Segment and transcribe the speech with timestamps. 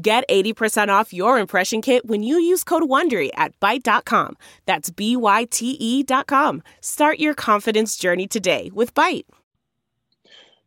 [0.00, 4.36] Get 80% off your impression kit when you use code WONDERY at Byte.com.
[4.64, 6.62] That's B-Y-T-E dot com.
[6.80, 9.24] Start your confidence journey today with Byte.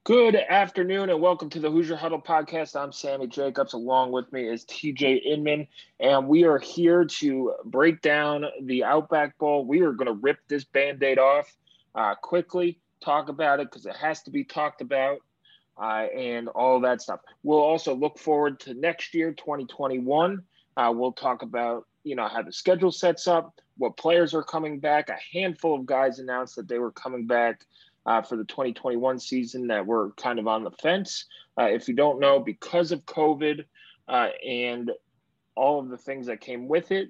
[0.04, 2.76] Good afternoon and welcome to the Hoosier Huddle podcast.
[2.76, 3.72] I'm Sammy Jacobs.
[3.72, 5.66] Along with me is TJ Inman,
[6.02, 9.64] and we are here to break down the Outback Bowl.
[9.64, 11.56] We are going to rip this band aid off
[11.96, 15.20] uh, quickly, talk about it because it has to be talked about
[15.82, 17.20] uh, and all that stuff.
[17.44, 20.42] We'll also look forward to next year, 2021.
[20.78, 24.80] Uh, we'll talk about you know how the schedule sets up, what players are coming
[24.80, 25.10] back.
[25.10, 27.66] A handful of guys announced that they were coming back
[28.06, 31.26] uh, for the 2021 season that were kind of on the fence.
[31.60, 33.66] Uh, if you don't know, because of COVID
[34.08, 34.92] uh, and
[35.56, 37.10] all of the things that came with it,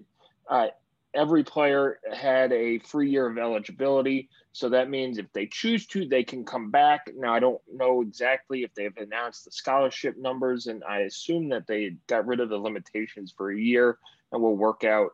[0.49, 0.67] uh,
[1.13, 4.29] every player had a free year of eligibility.
[4.53, 7.09] So that means if they choose to, they can come back.
[7.15, 11.67] Now, I don't know exactly if they've announced the scholarship numbers, and I assume that
[11.67, 13.97] they got rid of the limitations for a year
[14.31, 15.11] and will work out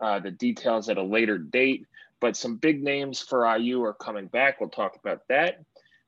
[0.00, 1.86] uh, the details at a later date.
[2.20, 4.60] But some big names for IU are coming back.
[4.60, 5.60] We'll talk about that.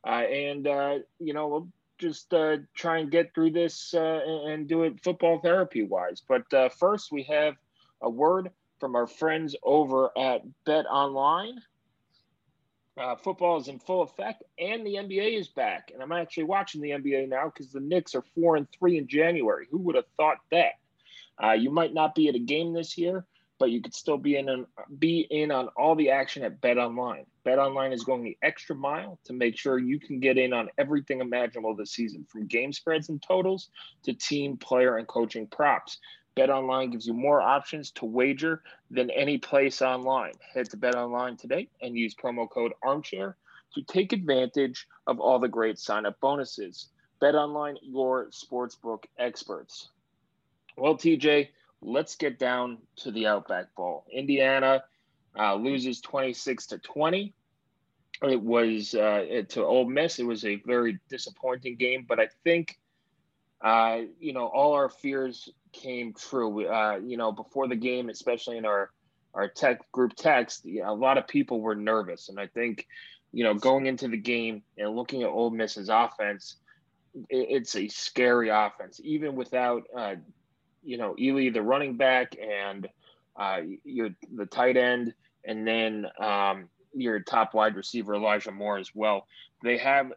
[0.07, 4.69] Uh, and, uh, you know, we'll just uh, try and get through this uh, and
[4.69, 6.23] do it football therapy wise.
[6.27, 7.55] But uh, first, we have
[8.01, 11.61] a word from our friends over at Bet Online.
[12.97, 15.93] Uh, football is in full effect, and the NBA is back.
[15.93, 19.07] And I'm actually watching the NBA now because the Knicks are four and three in
[19.07, 19.67] January.
[19.71, 20.73] Who would have thought that?
[21.43, 23.25] Uh, you might not be at a game this year,
[23.59, 24.67] but you could still be in
[24.99, 27.25] be in on all the action at Bet Online.
[27.45, 30.69] Bet Online is going the extra mile to make sure you can get in on
[30.79, 33.71] everything imaginable this season, from game spreads and totals
[34.03, 35.99] to team, player, and coaching props.
[36.37, 40.33] BetOnline gives you more options to wager than any place online.
[40.55, 43.37] Head to BetOnline today and use promo code Armchair
[43.75, 46.89] to take advantage of all the great sign-up bonuses.
[47.21, 49.89] BetOnline, your sportsbook experts.
[50.77, 51.49] Well, TJ,
[51.81, 54.05] let's get down to the Outback Bowl.
[54.13, 54.85] Indiana
[55.37, 57.35] uh, loses 26 to 20.
[58.23, 60.19] It was uh, to Ole Miss.
[60.19, 62.79] It was a very disappointing game, but I think
[63.61, 66.67] uh, you know, all our fears came true.
[66.67, 68.91] Uh, you know, before the game, especially in our
[69.35, 72.87] our tech group text, a lot of people were nervous, and I think,
[73.33, 76.57] you know, going into the game and looking at Ole Miss's offense,
[77.29, 80.15] it, it's a scary offense, even without, uh,
[80.83, 82.89] you know, Ealy the running back and
[83.37, 85.15] uh, Yeboah the tight end,
[85.45, 89.27] and then um, your top wide receiver Elijah Moore as well.
[89.63, 90.13] They have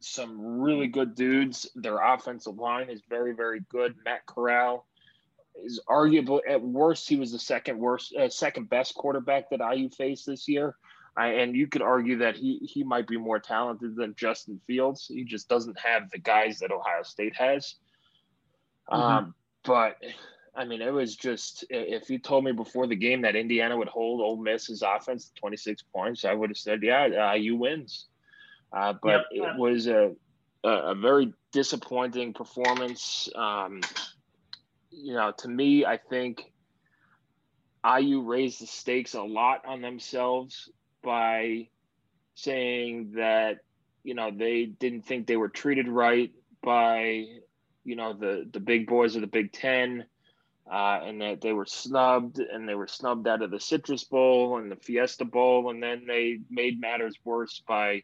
[0.00, 1.68] some really good dudes.
[1.74, 3.94] Their offensive line is very, very good.
[4.04, 4.86] Matt Corral
[5.64, 9.88] is arguably at worst he was the second worst, uh, second best quarterback that IU
[9.88, 10.76] faced this year.
[11.16, 15.06] I, and you could argue that he he might be more talented than Justin Fields.
[15.08, 17.76] He just doesn't have the guys that Ohio State has.
[18.90, 19.02] Mm-hmm.
[19.02, 19.34] Um,
[19.64, 19.96] but
[20.54, 23.88] I mean, it was just if you told me before the game that Indiana would
[23.88, 28.06] hold Ole Miss's offense 26 points, I would have said, yeah, IU wins.
[28.72, 29.54] Uh, but yep.
[29.54, 30.12] it was a,
[30.64, 33.28] a very disappointing performance.
[33.34, 33.80] Um,
[34.96, 36.42] you know, to me, I think
[37.84, 40.70] IU raised the stakes a lot on themselves
[41.04, 41.68] by
[42.34, 43.58] saying that
[44.02, 47.26] you know they didn't think they were treated right by
[47.84, 50.04] you know the the big boys of the Big Ten,
[50.70, 54.58] uh, and that they were snubbed and they were snubbed out of the Citrus Bowl
[54.58, 58.02] and the Fiesta Bowl, and then they made matters worse by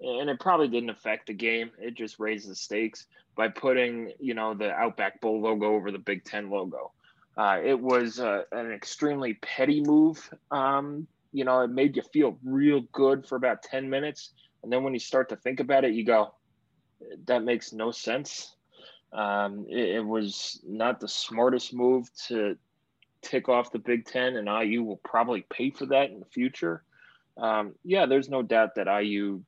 [0.00, 1.70] and it probably didn't affect the game.
[1.78, 3.06] It just raised the stakes
[3.40, 6.92] by putting, you know, the Outback Bowl logo over the Big Ten logo.
[7.38, 10.28] Uh, it was uh, an extremely petty move.
[10.50, 14.32] Um, you know, it made you feel real good for about 10 minutes.
[14.62, 16.34] And then when you start to think about it, you go,
[17.24, 18.56] that makes no sense.
[19.10, 22.58] Um, it, it was not the smartest move to
[23.22, 26.82] tick off the Big Ten, and IU will probably pay for that in the future.
[27.38, 29.40] Um, yeah, there's no doubt that IU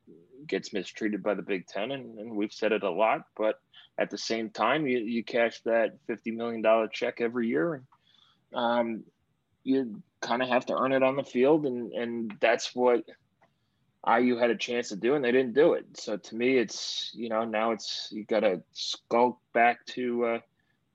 [0.47, 3.23] gets mistreated by the Big Ten, and, and we've said it a lot.
[3.37, 3.61] But
[3.99, 7.85] at the same time, you, you cash that fifty million dollar check every year, and
[8.55, 9.05] um,
[9.65, 13.05] you kind of have to earn it on the field, and and that's what
[14.07, 15.87] IU had a chance to do, and they didn't do it.
[15.95, 20.39] So to me, it's you know now it's you got to skulk back to uh,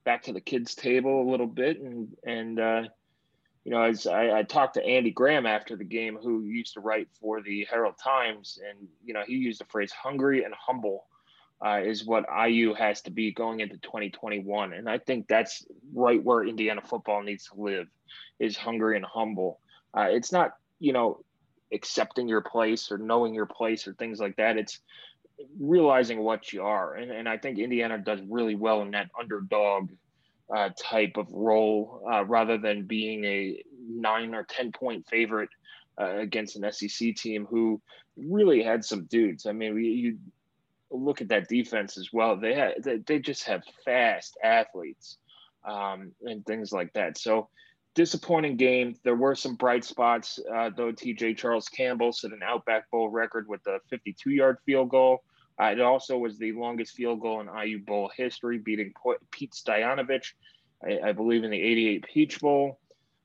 [0.04, 2.84] back to the kids' table a little bit, and and uh,
[3.68, 6.80] you know, as I, I, talked to Andy Graham after the game, who used to
[6.80, 11.06] write for the Herald Times, and you know, he used the phrase "hungry and humble."
[11.60, 16.24] Uh, is what IU has to be going into 2021, and I think that's right
[16.24, 17.88] where Indiana football needs to live,
[18.40, 19.60] is hungry and humble.
[19.94, 21.25] Uh, it's not, you know,
[21.74, 24.56] accepting your place or knowing your place or things like that.
[24.56, 24.80] It's
[25.60, 26.94] realizing what you are.
[26.94, 29.90] And, and I think Indiana does really well in that underdog
[30.56, 35.50] uh, type of role uh, rather than being a nine or 10 point favorite
[36.00, 37.82] uh, against an SEC team who
[38.16, 39.46] really had some dudes.
[39.46, 40.18] I mean, you
[40.90, 42.38] look at that defense as well.
[42.38, 45.18] They had, they, they just have fast athletes
[45.66, 47.18] um, and things like that.
[47.18, 47.50] So,
[47.98, 48.96] disappointing game.
[49.04, 50.92] There were some bright spots, uh, though.
[50.92, 55.24] TJ Charles Campbell set an Outback Bowl record with a 52 yard field goal.
[55.62, 58.94] Uh, it also was the longest field goal in IU Bowl history, beating
[59.31, 60.33] Pete Stoyanovich,
[60.83, 62.80] I, I believe, in the 88 Peach Bowl.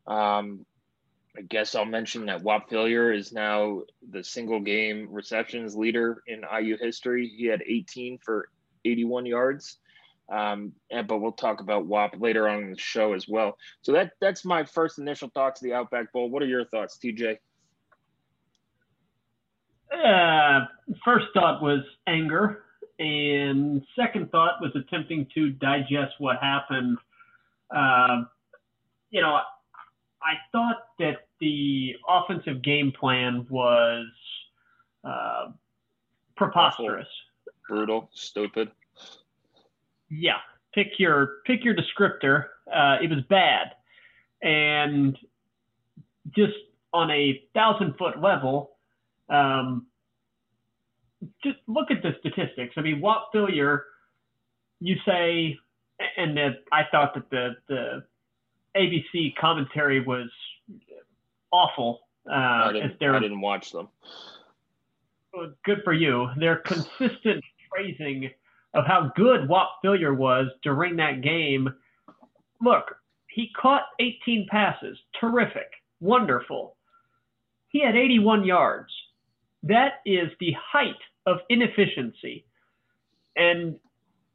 [0.06, 0.64] Um,
[1.36, 6.42] I guess I'll mention that Whop Philyor is now the single game receptions leader in
[6.42, 7.28] IU history.
[7.28, 8.48] He had 18 for
[8.84, 9.78] 81 yards.
[10.30, 13.56] Um, and, but we'll talk about Whop later on in the show as well.
[13.82, 16.30] So that that's my first initial thoughts of the Outback Bowl.
[16.30, 17.38] What are your thoughts, TJ?
[19.92, 20.66] Uh,
[21.04, 22.64] first thought was anger,
[22.98, 26.96] and second thought was attempting to digest what happened.
[27.74, 28.22] Uh,
[29.10, 29.38] you know,
[30.22, 34.06] I thought that the offensive game plan was
[35.04, 35.48] uh,
[36.36, 37.08] preposterous,
[37.68, 38.70] brutal, stupid.
[40.10, 40.38] Yeah,
[40.74, 42.46] pick your pick your descriptor.
[42.72, 43.72] Uh, it was bad,
[44.42, 45.18] and
[46.34, 46.54] just
[46.92, 48.71] on a thousand foot level,
[49.28, 49.86] um,
[51.44, 52.74] just look at the statistics.
[52.76, 53.80] I mean, Whop Philyor,
[54.80, 55.58] you say,
[56.16, 58.04] and the, I thought that the the
[58.76, 60.28] ABC commentary was
[61.52, 62.00] awful.
[62.28, 63.88] Uh, I, didn't, I didn't watch them.
[65.64, 66.28] Good for you.
[66.36, 68.30] Their consistent praising
[68.74, 71.72] of how good Whop Philyor was during that game.
[72.60, 72.94] Look,
[73.28, 74.98] he caught 18 passes.
[75.18, 75.70] Terrific.
[76.00, 76.76] Wonderful.
[77.68, 78.92] He had 81 yards.
[79.62, 82.44] That is the height of inefficiency.
[83.36, 83.76] And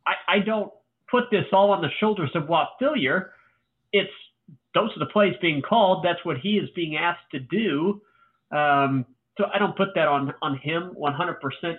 [0.06, 0.72] I, I don't
[1.10, 2.44] put this all on the shoulders of
[2.82, 3.30] Philyor.
[3.92, 4.12] It's
[4.74, 6.06] those are the plays being called.
[6.06, 8.02] That's what he is being asked to do.
[8.56, 9.06] Um,
[9.38, 11.36] so I don't put that on on him 100%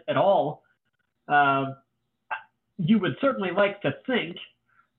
[0.09, 0.63] at all.
[1.29, 1.75] Uh,
[2.79, 4.37] you would certainly like to think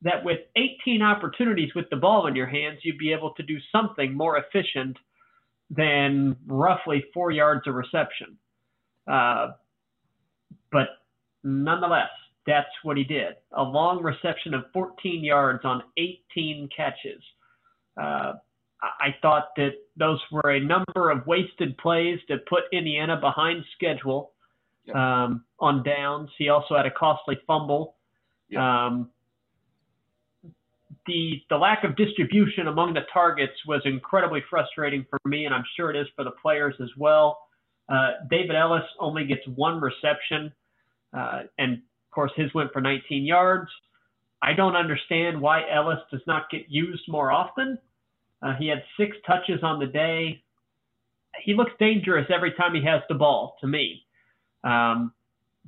[0.02, 3.58] that with 18 opportunities with the ball in your hands, you'd be able to do
[3.72, 4.98] something more efficient
[5.70, 8.38] than roughly four yards of reception.
[9.10, 9.52] Uh,
[10.72, 10.88] but
[11.44, 12.10] nonetheless,
[12.46, 13.36] that's what he did.
[13.56, 17.22] A long reception of 14 yards on 18 catches.
[18.02, 18.34] Uh,
[18.82, 24.32] I thought that those were a number of wasted plays to put Indiana behind schedule
[24.86, 24.96] yep.
[24.96, 26.30] um, on downs.
[26.38, 27.96] He also had a costly fumble.
[28.50, 28.62] Yep.
[28.62, 29.10] Um,
[31.06, 35.66] the the lack of distribution among the targets was incredibly frustrating for me, and I'm
[35.76, 37.40] sure it is for the players as well.
[37.88, 40.52] Uh, David Ellis only gets one reception,
[41.16, 43.70] uh, and of course his went for 19 yards.
[44.42, 47.78] I don't understand why Ellis does not get used more often.
[48.42, 50.42] Uh, he had six touches on the day.
[51.44, 54.06] He looks dangerous every time he has the ball to me.
[54.64, 55.14] Um,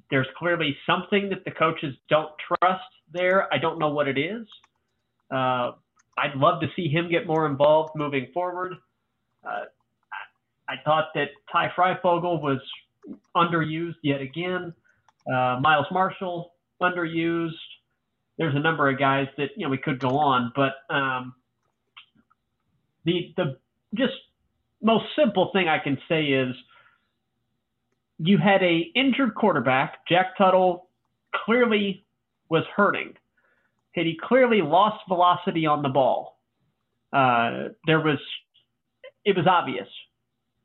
[0.10, 3.54] there's clearly something that the coaches don't trust there.
[3.54, 4.48] I don't know what it is.
[5.32, 5.72] Uh,
[6.18, 8.74] I'd love to see him get more involved moving forward.
[9.44, 9.66] Uh,
[10.70, 12.60] I, thought that Ty Fryfogle was
[13.36, 14.74] underused yet again.
[15.28, 17.52] Uh, Miles Marshall underused.
[18.38, 21.34] There's a number of guys that you know we could go on, but um,
[23.06, 23.58] the the
[23.96, 24.14] just
[24.82, 26.56] most simple thing I can say is
[28.20, 30.08] you had a injured quarterback.
[30.08, 30.88] Jack Tuttle
[31.46, 32.06] clearly
[32.50, 33.14] was hurting.
[33.94, 36.40] He clearly lost velocity on the ball.
[37.12, 38.20] Uh, there was,
[39.26, 39.88] it was obvious.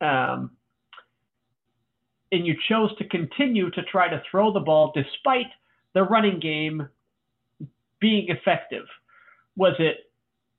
[0.00, 0.52] Um,
[2.30, 5.46] and you chose to continue to try to throw the ball despite
[5.94, 6.88] the running game
[8.00, 8.84] being effective.
[9.56, 10.10] Was it,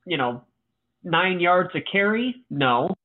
[0.05, 0.43] you know,
[1.03, 2.43] nine yards a carry?
[2.50, 2.95] No.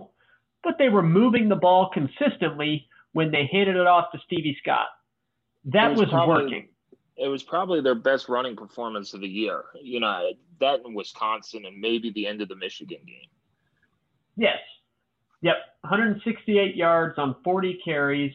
[0.65, 4.87] But they were moving the ball consistently when they handed it off to Stevie Scott.
[5.67, 6.69] That was, was probably, working.
[7.17, 9.65] It was probably their best running performance of the year.
[9.81, 13.29] You know, that in Wisconsin and maybe the end of the Michigan game.
[14.37, 14.59] Yes.
[15.43, 15.57] Yep.
[15.83, 18.33] 168 yards on 40 carries.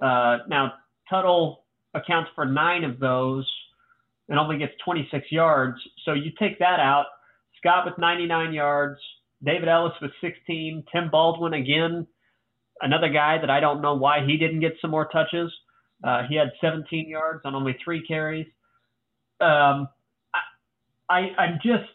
[0.00, 0.74] Uh, now,
[1.08, 1.64] Tuttle
[1.94, 3.48] accounts for nine of those.
[4.28, 5.76] and only gets 26 yards.
[6.04, 7.06] So you take that out.
[7.58, 9.00] Scott with 99 yards,
[9.44, 12.06] David Ellis with 16, Tim Baldwin again,
[12.80, 15.52] another guy that I don't know why he didn't get some more touches.
[16.02, 18.46] Uh, he had 17 yards on only three carries.
[19.40, 19.88] Um,
[21.08, 21.88] I, I'm just,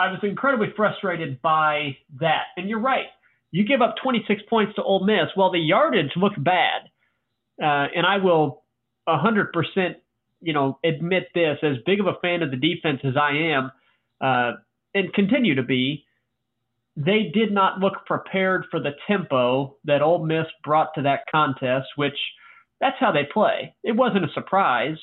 [0.00, 2.44] I was incredibly frustrated by that.
[2.56, 3.06] And you're right.
[3.50, 5.28] You give up 26 points to Ole Miss.
[5.36, 6.88] Well, the yardage looked bad.
[7.62, 8.62] Uh, and I will
[9.08, 9.94] 100%,
[10.40, 13.72] you know, admit this as big of a fan of the defense as I am,
[14.20, 14.52] uh,
[14.94, 16.04] and continue to be.
[16.96, 21.88] They did not look prepared for the tempo that Ole Miss brought to that contest,
[21.96, 22.16] which
[22.82, 23.74] that's how they play.
[23.82, 24.98] It wasn't a surprise,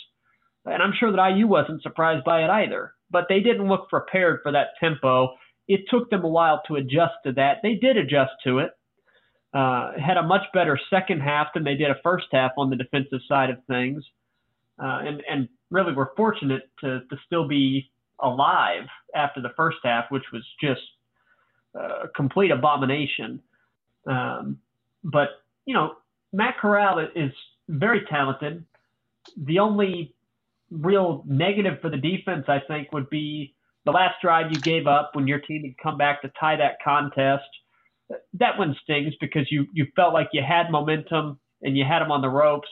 [0.66, 2.94] and I'm sure that IU wasn't surprised by it either.
[3.10, 5.34] But they didn't look prepared for that tempo.
[5.68, 7.58] It took them a while to adjust to that.
[7.64, 8.74] They did adjust to it
[9.54, 12.76] uh, had a much better second half than they did a first half on the
[12.76, 14.04] defensive side of things,
[14.82, 17.90] uh, and and really were fortunate to to still be
[18.22, 18.84] alive
[19.16, 20.82] after the first half, which was just
[21.76, 23.42] a complete abomination.
[24.06, 24.60] Um,
[25.04, 25.30] but
[25.66, 25.94] you know,
[26.32, 27.32] Matt Corral is
[27.70, 28.66] very talented.
[29.38, 30.16] The only
[30.70, 35.12] real negative for the defense, I think, would be the last drive you gave up
[35.14, 37.46] when your team had come back to tie that contest
[38.34, 42.12] that one stings because you you felt like you had momentum and you had them
[42.12, 42.70] on the ropes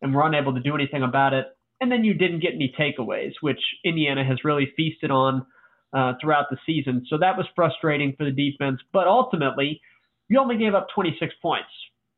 [0.00, 1.46] and were unable to do anything about it.
[1.80, 5.44] And then you didn't get any takeaways, which Indiana has really feasted on
[5.92, 7.04] uh, throughout the season.
[7.08, 8.80] So that was frustrating for the defense.
[8.92, 9.80] But ultimately,
[10.28, 11.68] you only gave up 26 points.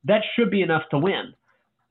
[0.05, 1.33] That should be enough to win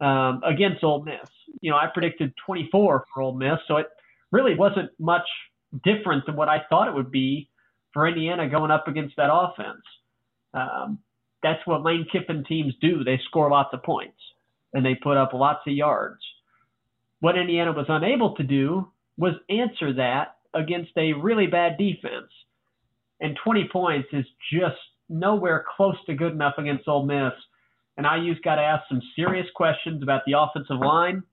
[0.01, 1.29] um, against Ole Miss.
[1.62, 3.88] You know, I predicted 24 for Ole Miss, so it
[4.31, 5.27] really wasn't much
[5.83, 7.50] different than what I thought it would be
[7.93, 9.83] for Indiana going up against that offense.
[10.53, 11.00] Um,
[11.41, 13.03] that's what Lane Kiffin teams do.
[13.03, 14.17] They score lots of points
[14.73, 16.21] and they put up lots of yards.
[17.19, 22.31] What Indiana was unable to do was answer that against a really bad defense.
[23.19, 24.75] And 20 points is just
[25.09, 27.33] nowhere close to good enough against Ole Miss.
[27.97, 31.23] And IU's got to ask some serious questions about the offensive line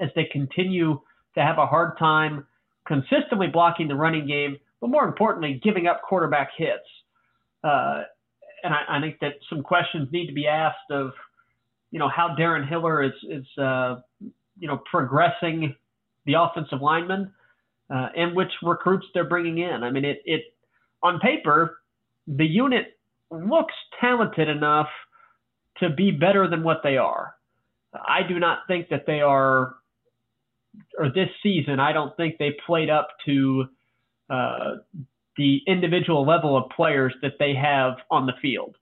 [0.00, 1.00] as they continue
[1.34, 2.46] to have a hard time
[2.86, 6.88] consistently blocking the running game, but more importantly, giving up quarterback hits.
[7.62, 8.02] Uh,
[8.64, 11.12] and I, I, think that some questions need to be asked of,
[11.90, 13.96] you know, how Darren Hiller is is uh,
[14.58, 15.74] you know progressing
[16.26, 17.32] the offensive lineman
[17.90, 19.82] uh, and which recruits they're bringing in.
[19.82, 20.42] I mean, it it
[21.02, 21.78] on paper
[22.26, 22.98] the unit
[23.30, 24.88] looks talented enough
[25.80, 27.34] to be better than what they are.
[27.94, 29.76] I do not think that they are,
[30.98, 33.64] or this season, I don't think they played up to
[34.30, 34.76] uh,
[35.36, 38.76] the individual level of players that they have on the field.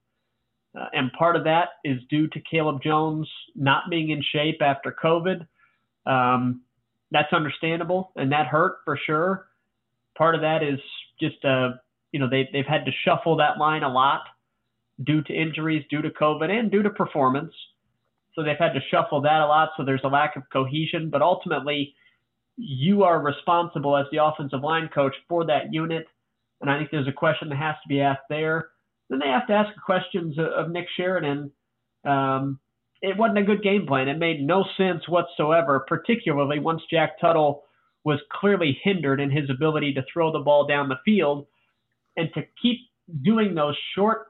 [0.78, 4.94] Uh, and part of that is due to Caleb Jones not being in shape after
[5.02, 5.46] COVID.
[6.04, 6.62] Um,
[7.10, 9.46] that's understandable, and that hurt for sure.
[10.18, 10.80] Part of that is
[11.20, 11.70] just, uh,
[12.10, 14.22] you know, they, they've had to shuffle that line a lot
[15.04, 17.52] due to injuries, due to COVID, and due to performance.
[18.34, 19.70] So they've had to shuffle that a lot.
[19.76, 21.10] So there's a lack of cohesion.
[21.10, 21.94] But ultimately,
[22.56, 26.06] you are responsible as the offensive line coach for that unit
[26.60, 28.68] and I think there's a question that has to be asked there.
[29.08, 31.50] Then they have to ask questions of Nick Sheridan.
[32.04, 32.58] Um,
[33.02, 34.08] it wasn't a good game plan.
[34.08, 37.64] It made no sense whatsoever, particularly once Jack Tuttle
[38.04, 41.46] was clearly hindered in his ability to throw the ball down the field
[42.16, 42.78] and to keep
[43.22, 44.28] doing those short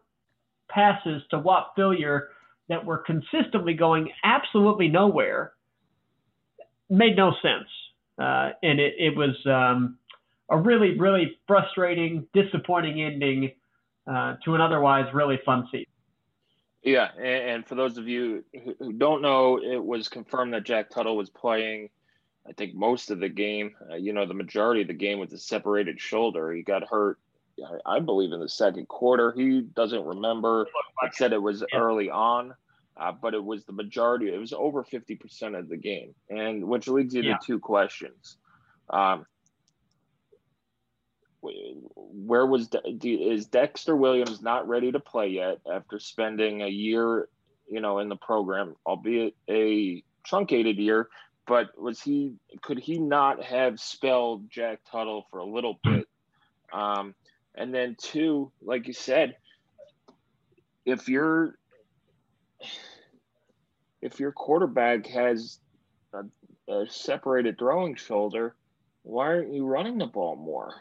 [0.68, 2.28] passes to Whop Philyor
[2.68, 5.52] that were consistently going absolutely nowhere
[6.88, 7.68] made no sense.
[8.18, 9.98] Uh, and it, it was um,
[10.48, 13.52] a really, really frustrating, disappointing ending
[14.06, 15.86] uh, to an otherwise really fun season.
[16.82, 18.44] Yeah, and, for those of you
[18.78, 21.90] who don't know, it was confirmed that Jack Tuttle was playing.
[22.48, 25.32] I think most of the game, uh, you know, the majority of the game with
[25.32, 26.52] a separated shoulder.
[26.52, 27.18] He got hurt,
[27.84, 29.32] I believe, in the second quarter.
[29.36, 30.66] He doesn't remember.
[31.02, 32.54] It said it was early on,
[32.96, 34.28] uh, but it was the majority.
[34.28, 37.36] It was over fifty percent of the game, and which leads you yeah.
[37.36, 38.36] to two questions.
[38.90, 39.26] Um,
[41.40, 47.28] where was De- is Dexter Williams not ready to play yet after spending a year,
[47.70, 51.08] you know, in the program, albeit a truncated year?
[51.46, 52.34] But was he?
[52.62, 56.06] Could he not have spelled Jack Tuttle for a little bit?
[56.72, 57.14] Um,
[57.56, 59.36] and then two, like you said,
[60.84, 61.58] if your
[64.02, 65.58] if your quarterback has
[66.12, 68.54] a, a separated throwing shoulder,
[69.02, 70.74] why aren't you running the ball more?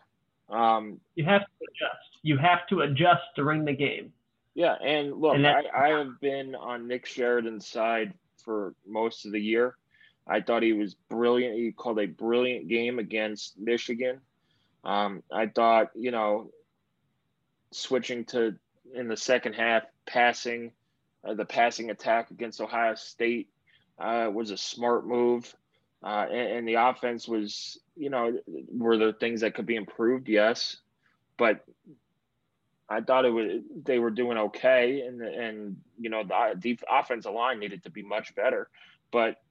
[0.49, 2.19] Um, you have to adjust.
[2.21, 4.13] You have to adjust during the game.
[4.53, 8.13] Yeah, and look, and I, I have been on Nick Sheridan's side
[8.43, 9.75] for most of the year.
[10.27, 11.55] I thought he was brilliant.
[11.55, 14.21] He called a brilliant game against Michigan.
[14.83, 16.51] Um, I thought, you know,
[17.71, 18.55] switching to
[18.93, 20.71] in the second half, passing,
[21.23, 23.49] uh, the passing attack against Ohio State
[23.99, 25.53] uh, was a smart move.
[26.03, 28.37] Uh, and, and, the offense was, you know,
[28.71, 30.29] were there things that could be improved?
[30.29, 30.77] Yes,
[31.35, 31.65] but
[32.87, 37.33] I thought it was they were doing okay, and and you know the, the offensive
[37.33, 38.69] line needed to be much better.
[39.11, 39.41] But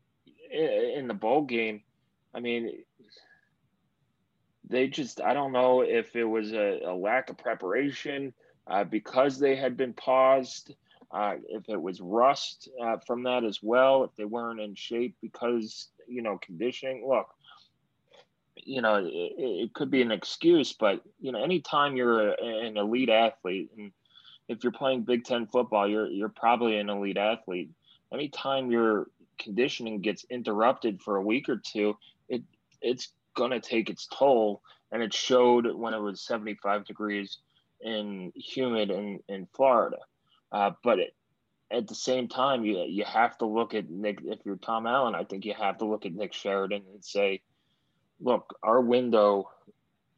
[0.50, 1.82] in the bowl game,
[2.32, 2.84] I mean,
[4.68, 8.32] they just I don't know if it was a, a lack of preparation
[8.66, 10.74] uh, because they had been paused.
[11.10, 15.16] Uh, if it was rust uh, from that as well, if they weren't in shape
[15.20, 17.06] because you know conditioning.
[17.06, 17.28] Look,
[18.56, 22.76] you know it, it could be an excuse, but you know anytime you're a, an
[22.76, 23.92] elite athlete, and
[24.48, 27.70] if you're playing Big Ten football, you're you're probably an elite athlete.
[28.12, 31.96] Anytime your conditioning gets interrupted for a week or two,
[32.28, 32.42] it
[32.80, 34.62] it's gonna take its toll,
[34.92, 37.38] and it showed when it was 75 degrees
[37.82, 39.98] and humid in in Florida.
[40.52, 41.14] Uh, but it,
[41.70, 44.18] at the same time, you you have to look at Nick.
[44.22, 47.42] If you're Tom Allen, I think you have to look at Nick Sheridan and say,
[48.20, 49.50] look, our window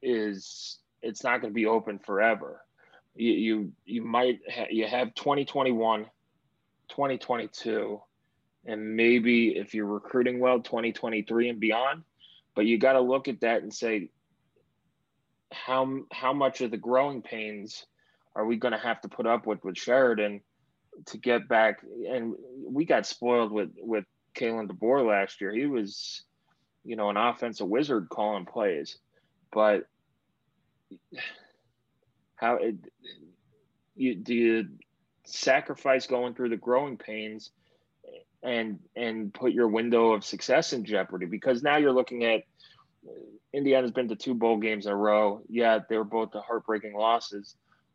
[0.03, 2.63] is it's not going to be open forever.
[3.15, 6.05] You you, you might ha- you have 2021,
[6.89, 8.01] 2022,
[8.67, 12.03] and maybe if you're recruiting well, 2023 and beyond.
[12.57, 14.09] But you got to look at that and say,
[15.53, 17.87] how how much of the growing pains
[18.35, 20.41] are we going to have to put up with with Sheridan
[21.07, 21.83] to get back?
[22.11, 22.35] And
[22.67, 25.53] we got spoiled with with Kalen DeBoer last year.
[25.53, 26.25] He was,
[26.83, 28.99] you know, an offensive wizard calling plays,
[29.53, 29.85] but
[32.37, 32.77] how it,
[33.95, 34.69] you do you
[35.25, 37.51] sacrifice going through the growing pains
[38.43, 42.43] and and put your window of success in jeopardy because now you're looking at
[43.53, 45.43] Indiana's been to two bowl games in a row.
[45.49, 47.55] Yeah, they were both the heartbreaking losses,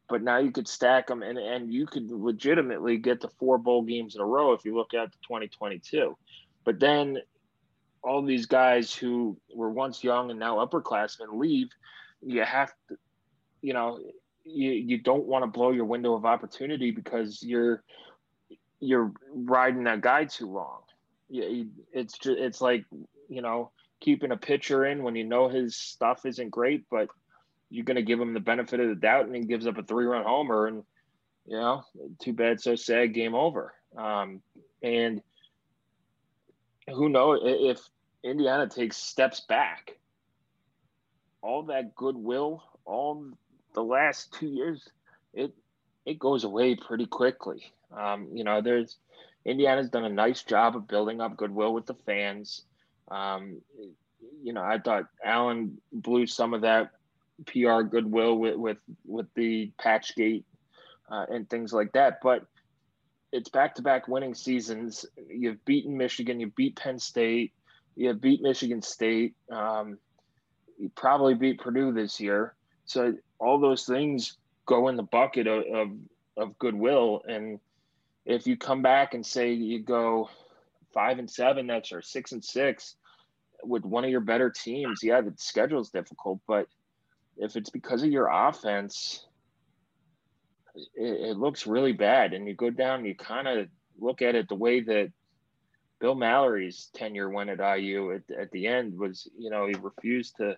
[0.10, 3.84] but now you could stack them and, and you could legitimately get to four bowl
[3.84, 6.18] games in a row if you look at the 2022.
[6.64, 7.20] But then
[8.04, 11.70] all these guys who were once young and now upperclassmen leave.
[12.22, 12.98] You have to,
[13.62, 14.00] you know,
[14.44, 17.84] you, you don't want to blow your window of opportunity because you're
[18.82, 20.82] you're riding that guy too long.
[21.30, 22.84] It's just it's like
[23.30, 27.08] you know keeping a pitcher in when you know his stuff isn't great, but
[27.70, 29.84] you're going to give him the benefit of the doubt, and he gives up a
[29.84, 30.84] three-run homer, and
[31.46, 31.84] you know,
[32.20, 33.74] too bad, so sad, game over.
[33.96, 34.42] Um,
[34.84, 35.22] and
[36.90, 37.80] who knows if
[38.24, 39.98] Indiana takes steps back,
[41.42, 43.26] all that goodwill, all
[43.74, 44.90] the last two years,
[45.34, 45.54] it
[46.06, 47.72] it goes away pretty quickly.
[47.98, 48.98] Um, you know, there's
[49.46, 52.64] Indiana's done a nice job of building up goodwill with the fans.
[53.10, 53.62] Um,
[54.44, 56.92] you know, I thought Allen blew some of that
[57.48, 60.44] PR goodwill with with, with the Patchgate
[61.10, 62.20] uh, and things like that.
[62.22, 62.46] But
[63.32, 65.06] it's back to back winning seasons.
[65.30, 67.54] You've beaten Michigan, you beat Penn State,
[67.96, 69.36] you beat Michigan State.
[69.50, 69.98] Um,
[70.78, 72.56] you probably beat Purdue this year.
[72.86, 75.90] So all those things go in the bucket of, of,
[76.38, 77.22] of goodwill.
[77.28, 77.60] And
[78.26, 80.30] if you come back and say you go
[80.94, 82.96] five and seven, that's or six and six
[83.64, 86.68] with one of your better teams, yeah, the schedule is difficult, but
[87.38, 89.26] if it's because of your offense,
[90.96, 92.34] it, it looks really bad.
[92.34, 93.68] And you go down, you kind of
[94.00, 95.12] look at it the way that
[96.00, 100.38] Bill Mallory's tenure went at IU at, at the end was, you know, he refused
[100.38, 100.58] to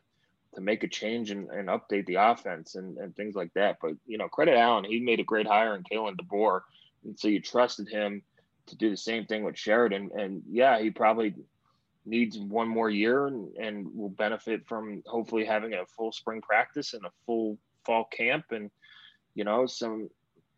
[0.56, 3.78] to make a change and, and update the offense and, and things like that.
[3.82, 6.62] But you know, credit Allen, he made a great hire in Kalen DeBoer,
[7.06, 8.24] and so you trusted him
[8.68, 10.12] to do the same thing with Sheridan.
[10.18, 11.34] And yeah, he probably
[12.06, 16.94] needs one more year and, and will benefit from hopefully having a full spring practice
[16.94, 18.72] and a full fall camp and
[19.36, 20.10] you know some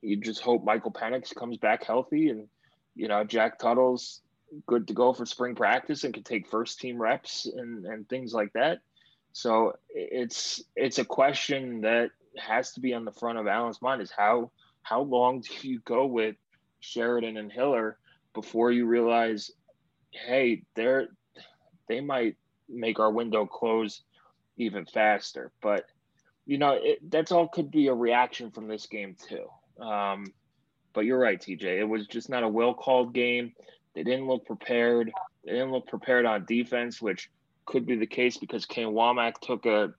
[0.02, 2.48] you just hope Michael Penix comes back healthy and
[2.96, 4.22] you know Jack Tuttle's
[4.66, 8.34] good to go for spring practice and can take first team reps and, and things
[8.34, 8.80] like that.
[9.34, 14.02] So it's it's a question that has to be on the front of Allen's mind
[14.02, 14.52] is how
[14.86, 16.36] how long do you go with
[16.80, 17.98] Sheridan and Hiller
[18.36, 19.50] before you realize,
[20.12, 21.08] hey, they're
[21.88, 22.36] they might
[22.70, 24.04] make our window close
[24.58, 25.52] even faster.
[25.60, 25.86] But
[26.46, 29.48] you know, it, that's all could be a reaction from this game too.
[29.84, 30.28] Um,
[30.94, 31.64] but you're right, TJ.
[31.64, 33.54] It was just not a well called game.
[33.96, 35.12] They didn't look prepared.
[35.44, 37.32] They didn't look prepared on defense, which
[37.66, 39.96] could be the case because Kane Wommack took a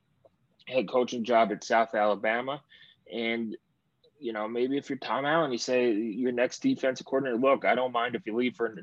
[0.68, 2.62] head coaching job at South Alabama.
[3.12, 3.56] And,
[4.18, 7.74] you know, maybe if you're Tom Allen, you say your next defensive coordinator, look, I
[7.74, 8.76] don't mind if you leave for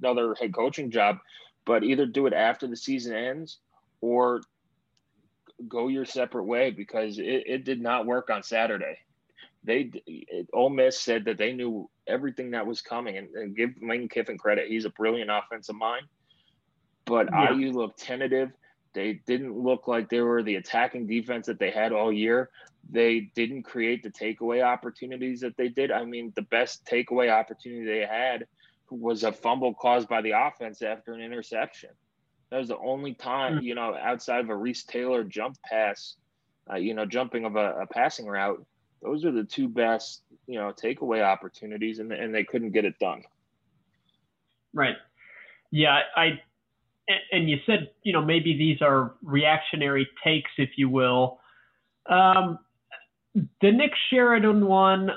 [0.00, 1.18] another head coaching job,
[1.64, 3.58] but either do it after the season ends
[4.00, 4.40] or
[5.68, 8.98] go your separate way because it, it did not work on Saturday.
[9.64, 13.70] They it, Ole Miss said that they knew everything that was coming, and, and give
[13.80, 16.06] Lane Kiffin credit; he's a brilliant offensive mind.
[17.04, 17.52] But yeah.
[17.52, 18.50] IU looked tentative.
[18.94, 22.50] They didn't look like they were the attacking defense that they had all year.
[22.90, 25.90] They didn't create the takeaway opportunities that they did.
[25.90, 28.46] I mean, the best takeaway opportunity they had
[28.90, 31.90] was a fumble caused by the offense after an interception.
[32.50, 33.64] That was the only time, hmm.
[33.64, 36.16] you know, outside of a Reese Taylor jump pass,
[36.70, 38.64] uh, you know, jumping of a, a, passing route.
[39.00, 42.98] Those are the two best, you know, takeaway opportunities, and and they couldn't get it
[42.98, 43.22] done.
[44.74, 44.96] Right.
[45.70, 46.40] Yeah, I.
[47.32, 51.40] And you said, you know, maybe these are reactionary takes, if you will.
[52.06, 52.58] Um,
[53.34, 55.10] the Nick Sheridan one,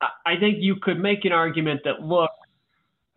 [0.00, 2.30] I think you could make an argument that look,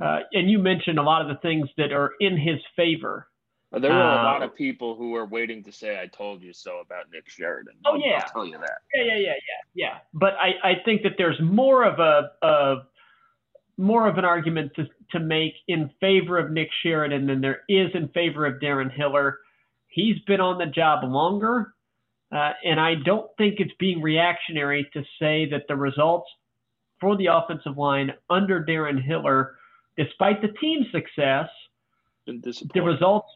[0.04, 3.28] uh, and you mentioned a lot of the things that are in his favor.
[3.71, 6.54] There were a lot uh, of people who were waiting to say "I told you
[6.54, 7.73] so" about Nick Sheridan.
[7.86, 8.80] Oh yeah, I'll tell you that.
[8.93, 9.34] Yeah, yeah, yeah, yeah,
[9.73, 9.97] yeah.
[10.13, 12.76] But I, I think that there's more of a, a
[13.77, 17.89] more of an argument to to make in favor of Nick Sheridan than there is
[17.93, 19.39] in favor of Darren Hiller.
[19.88, 21.73] He's been on the job longer,
[22.31, 26.29] uh, and I don't think it's being reactionary to say that the results
[26.99, 29.55] for the offensive line under Darren Hiller,
[29.97, 31.49] despite the team's success,
[32.25, 33.29] the results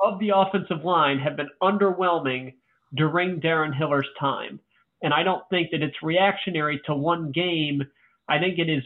[0.00, 2.54] of the offensive line have been underwhelming
[2.94, 4.58] during Darren Hiller's time.
[5.02, 7.82] And I don't think that it's reactionary to one game.
[8.28, 8.82] I think it is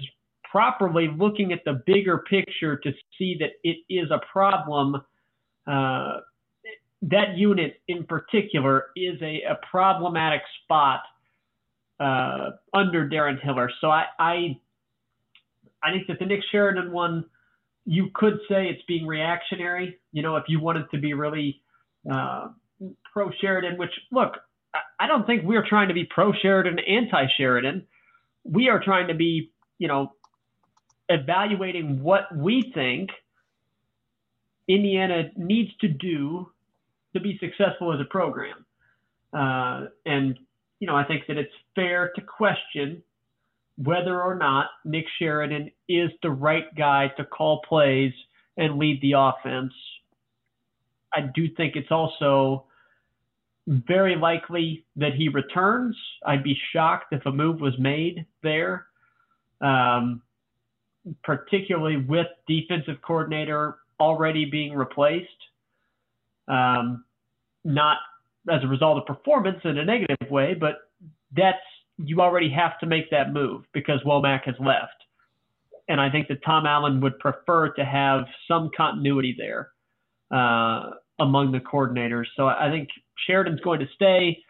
[0.50, 5.02] properly looking at the bigger picture to see that it is a problem.
[5.66, 6.18] Uh,
[7.02, 11.00] that unit in particular is a, a problematic spot
[12.00, 13.70] uh, under Darren Hiller.
[13.80, 14.58] So I, I,
[15.82, 17.24] I think that the Nick Sheridan one
[17.86, 19.98] you could say it's being reactionary.
[20.12, 21.62] You know, if you wanted to be really
[22.10, 22.48] uh,
[23.12, 24.34] pro Sheridan, which look,
[24.98, 27.86] I don't think we're trying to be pro Sheridan, anti Sheridan.
[28.44, 30.12] We are trying to be, you know,
[31.08, 33.10] evaluating what we think
[34.68, 36.50] Indiana needs to do
[37.14, 38.64] to be successful as a program.
[39.32, 40.38] Uh, and,
[40.80, 43.02] you know, I think that it's fair to question
[43.78, 48.12] whether or not Nick Sheridan is the right guy to call plays
[48.56, 49.72] and lead the offense.
[51.14, 52.64] I do think it's also
[53.66, 55.96] very likely that he returns.
[56.24, 58.86] I'd be shocked if a move was made there,
[59.60, 60.22] um,
[61.24, 65.28] particularly with defensive coordinator already being replaced.
[66.48, 67.04] Um,
[67.64, 67.98] not
[68.48, 70.76] as a result of performance in a negative way, but
[71.36, 71.58] that's
[71.98, 74.92] you already have to make that move because Wommack has left.
[75.88, 79.70] And I think that Tom Allen would prefer to have some continuity there
[80.30, 82.24] uh, among the coordinators.
[82.36, 82.88] So I think
[83.26, 84.42] Sheridan's going to stay.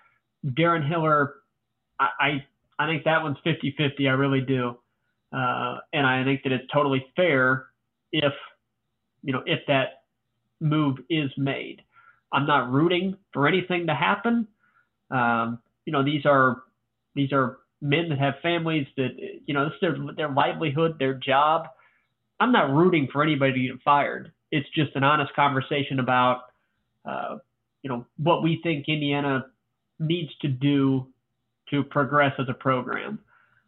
[0.45, 1.35] Darren Hiller,
[2.01, 2.09] I,
[2.79, 4.09] I, I think that one's 50 50.
[4.09, 4.77] I really do.
[5.37, 7.67] Uh, and I think that it's totally fair
[8.13, 8.33] if,
[9.23, 10.05] you know, if that
[10.61, 11.83] move is made.
[12.33, 14.49] I'm not rooting for anything to happen.
[15.11, 16.63] Um, you know, these are
[17.15, 19.11] these are men that have families that
[19.47, 21.69] you know this is their their livelihood, their job.
[22.41, 24.33] I'm not rooting for anybody to get fired.
[24.51, 26.43] It's just an honest conversation about
[27.05, 27.37] uh,
[27.83, 29.47] you know what we think Indiana
[29.99, 31.07] needs to do
[31.71, 33.19] to progress as a program.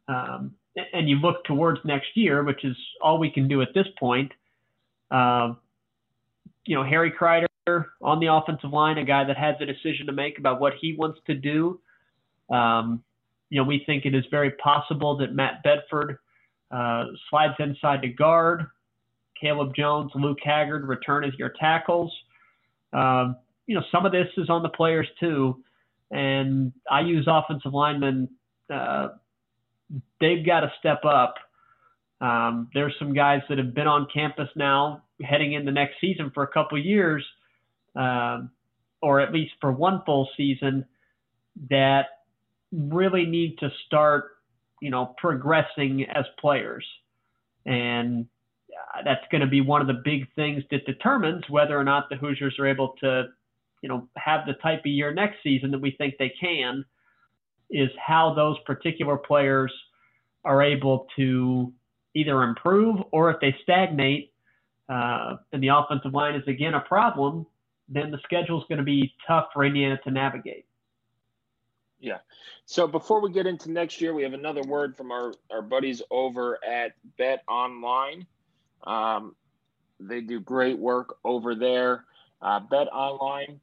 [0.08, 0.54] Um,
[0.92, 4.32] and you look towards next year, which is all we can do at this point.
[5.10, 5.54] Uh,
[6.66, 7.46] you know, Harry Crider
[8.02, 10.94] on the offensive line, a guy that has a decision to make about what he
[10.98, 11.80] wants to do.
[12.50, 13.02] Um,
[13.50, 16.18] you know, we think it is very possible that Matt Bedford
[16.70, 18.66] uh, slides inside to guard.
[19.40, 22.12] Caleb Jones, Luke Haggard return as your tackles.
[22.92, 23.36] Um,
[23.66, 25.62] you know, some of this is on the players too.
[26.10, 28.28] And I use offensive linemen.
[28.72, 29.08] Uh,
[30.20, 31.34] they've got to step up.
[32.20, 36.30] Um, there's some guys that have been on campus now, heading into the next season
[36.34, 37.24] for a couple years,
[37.94, 38.50] um,
[39.00, 40.84] or at least for one full season,
[41.70, 42.06] that
[42.72, 44.30] really need to start,
[44.82, 46.84] you know, progressing as players.
[47.66, 48.26] And
[48.72, 52.08] uh, that's going to be one of the big things that determines whether or not
[52.08, 53.24] the Hoosiers are able to,
[53.82, 56.84] you know, have the type of year next season that we think they can,
[57.70, 59.72] is how those particular players
[60.44, 61.72] are able to
[62.14, 64.32] either improve or if they stagnate
[64.88, 67.46] uh, and the offensive line is again a problem,
[67.88, 70.64] then the schedule is going to be tough for Indiana to navigate.
[72.00, 72.18] Yeah.
[72.64, 76.00] So before we get into next year, we have another word from our, our buddies
[76.10, 78.26] over at Bet Online.
[78.84, 79.34] Um,
[80.00, 82.04] They do great work over there.
[82.40, 83.60] Uh, Bet online,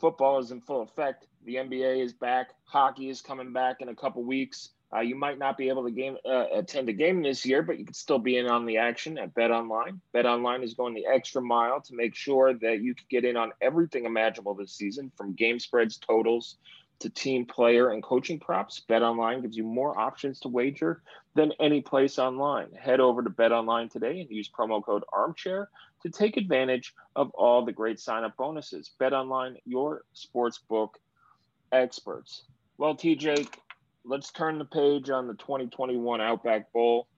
[0.00, 1.28] football is in full effect.
[1.44, 2.54] The NBA is back.
[2.64, 4.70] Hockey is coming back in a couple weeks.
[4.94, 7.78] Uh, you might not be able to game uh, attend a game this year, but
[7.78, 10.00] you can still be in on the action at Bet Online.
[10.12, 13.36] Bet Online is going the extra mile to make sure that you can get in
[13.36, 16.56] on everything imaginable this season, from game spreads, totals,
[17.00, 18.80] to team player and coaching props.
[18.80, 21.02] Bet Online gives you more options to wager
[21.34, 22.72] than any place online.
[22.72, 25.68] Head over to Bet Online today and use promo code Armchair
[26.04, 28.92] to take advantage of all the great sign-up bonuses.
[28.98, 30.90] Bet Online, your sportsbook
[31.80, 32.44] experts.
[32.78, 33.48] Well, TJ,
[34.04, 37.08] let's turn the page on the 2021 Outback Bowl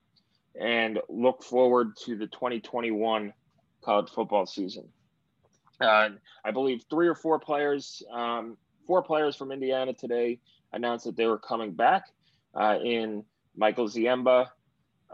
[0.59, 3.33] and look forward to the 2021
[3.83, 4.87] college football season.
[5.79, 6.09] Uh,
[6.43, 10.39] I believe three or four players, um, four players from Indiana today
[10.73, 12.05] announced that they were coming back
[12.55, 13.23] uh, in
[13.55, 14.47] Michael Ziemba,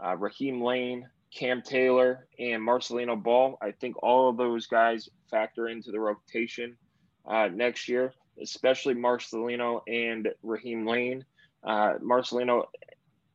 [0.02, 3.58] uh, Raheem Layne, Cam Taylor, and Marcelino Ball.
[3.60, 6.76] I think all of those guys factor into the rotation
[7.26, 11.24] uh, next year, especially Marcelino and Raheem Layne.
[11.62, 12.66] Uh, Marcelino,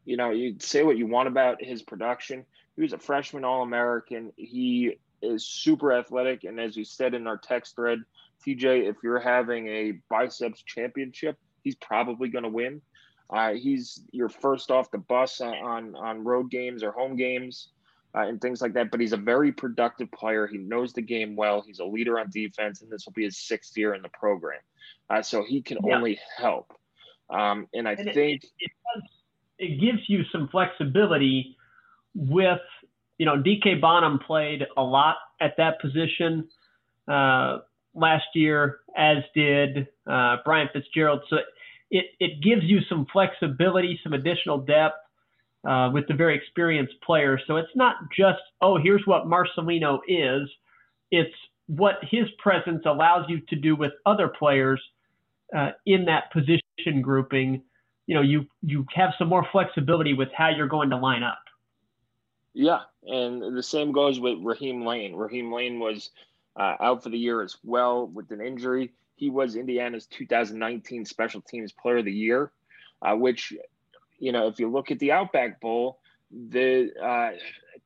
[0.05, 2.45] you know, you say what you want about his production.
[2.75, 4.31] He was a freshman All American.
[4.38, 6.43] He is super athletic.
[6.43, 7.99] And as you said in our text thread,
[8.45, 12.81] TJ, if you're having a biceps championship, he's probably going to win.
[13.29, 17.69] Uh, he's your first off the bus on, on road games or home games
[18.15, 18.91] uh, and things like that.
[18.91, 20.47] But he's a very productive player.
[20.47, 21.62] He knows the game well.
[21.62, 24.59] He's a leader on defense, and this will be his sixth year in the program.
[25.10, 25.96] Uh, so he can yeah.
[25.96, 26.74] only help.
[27.30, 29.04] Um, and I and think it, it, does,
[29.60, 31.58] it, gives you some flexibility
[32.15, 32.60] with,
[33.18, 36.48] you know, DK Bonham played a lot at that position
[37.08, 37.60] uh,
[37.94, 41.22] last year, as did uh, Bryant Fitzgerald.
[41.30, 41.38] So
[41.92, 44.98] it, it gives you some flexibility, some additional depth
[45.68, 47.42] uh, with the very experienced players.
[47.48, 50.50] So it's not just, oh, here's what Marcelino is.
[51.12, 51.34] It's
[51.69, 54.82] what his presence allows you to do with other players
[55.55, 57.62] uh, in that position grouping,
[58.08, 61.43] you know, you you have some more flexibility with how you're going to line up.
[62.55, 65.15] Yeah, and the same goes with Raheem Layne.
[65.15, 66.10] Raheem Layne was
[66.60, 68.91] uh, out for the year as well with an injury.
[69.15, 72.51] He was Indiana's 2019 Special Teams Player of the Year,
[73.03, 73.53] uh, which,
[74.17, 75.99] you know, if you look at the Outback Bowl,
[76.32, 77.38] the uh, I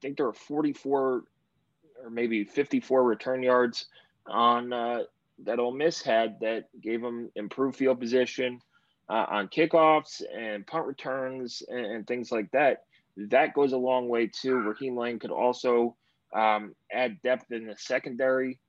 [0.02, 1.24] think there were 44
[2.04, 3.86] or maybe 54 return yards
[4.28, 5.04] on uh,
[5.44, 8.62] that Ole Miss had that gave them improved field position
[9.10, 12.86] uh, on kickoffs and punt returns and, and, things like that.
[13.18, 14.56] That goes a long way too.
[14.56, 15.96] Raheem Layne could also
[16.34, 18.60] um, add depth in the secondary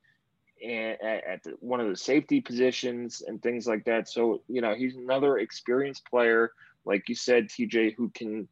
[0.62, 4.08] and at, at the, one of the safety positions and things like that.
[4.08, 6.52] So you know he's another experienced player,
[6.84, 8.48] like you said, TJ, who can,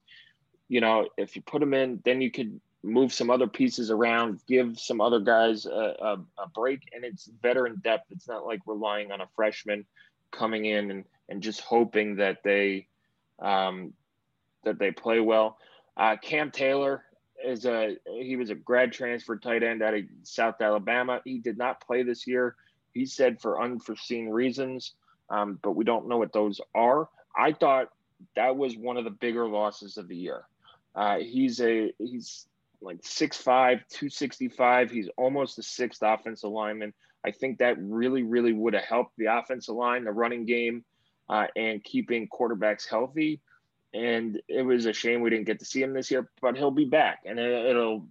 [0.69, 4.41] you know, if you put him in, then you could move some other pieces around,
[4.47, 8.11] give some other guys a, a, a break, and it's veteran depth.
[8.11, 9.85] It's not like relying on a freshman
[10.31, 12.89] coming in and, and just hoping that they
[13.41, 13.93] um,
[14.65, 15.59] that they play well.
[15.97, 17.05] Uh, Cam Taylor
[17.45, 21.21] is a he was a grad transfer tight end out of South Alabama.
[21.25, 22.57] He did not play this year.
[22.93, 24.95] He said for unforeseen reasons,
[25.31, 27.09] um, but we don't know what those are.
[27.37, 27.89] I thought
[28.37, 30.45] that was one of the bigger losses of the year.
[30.95, 32.47] Uh, he's a he's
[32.83, 34.91] like 6'5", 265.
[34.91, 36.93] He's almost the sixth offensive lineman.
[37.25, 40.85] I think that really, really would have helped the offensive line, the running game,
[41.29, 43.41] uh, and keeping quarterbacks healthy.
[43.95, 46.71] And it was a shame we didn't get to see him this year, but he'll
[46.71, 48.07] be back, and it, will